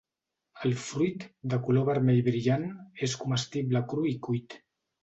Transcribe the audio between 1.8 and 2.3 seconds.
vermell